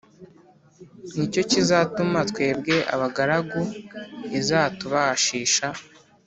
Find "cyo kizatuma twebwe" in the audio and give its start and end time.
1.33-2.75